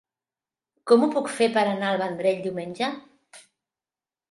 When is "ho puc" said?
1.03-1.29